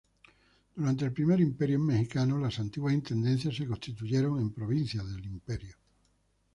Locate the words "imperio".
1.41-1.77, 5.27-5.75